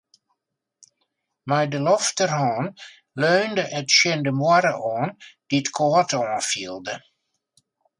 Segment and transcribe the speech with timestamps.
[1.47, 2.65] Mei de lofterhân
[3.21, 5.09] leunde er tsjin de muorre oan,
[5.49, 6.95] dy't kâld oanfielde.